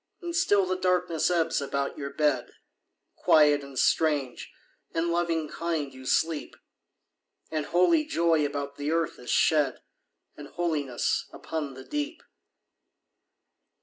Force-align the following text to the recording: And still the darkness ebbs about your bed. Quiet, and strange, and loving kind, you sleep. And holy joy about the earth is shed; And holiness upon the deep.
And 0.19 0.35
still 0.35 0.65
the 0.65 0.75
darkness 0.79 1.29
ebbs 1.29 1.61
about 1.61 1.95
your 1.95 2.09
bed. 2.09 2.53
Quiet, 3.13 3.61
and 3.63 3.77
strange, 3.77 4.51
and 4.95 5.11
loving 5.11 5.47
kind, 5.47 5.93
you 5.93 6.07
sleep. 6.07 6.55
And 7.51 7.67
holy 7.67 8.05
joy 8.05 8.43
about 8.43 8.77
the 8.77 8.89
earth 8.91 9.19
is 9.19 9.29
shed; 9.29 9.83
And 10.35 10.47
holiness 10.47 11.29
upon 11.31 11.75
the 11.75 11.83
deep. 11.83 12.23